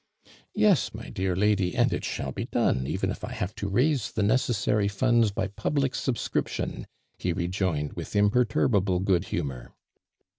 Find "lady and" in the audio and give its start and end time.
1.35-1.93